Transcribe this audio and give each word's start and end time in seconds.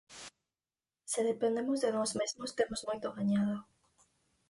Se 1.11 1.21
dependemos 1.31 1.79
de 1.83 1.89
nós 1.97 2.11
mesmos 2.19 2.55
temos 2.59 2.81
moito 2.87 3.07
gañado. 3.17 3.55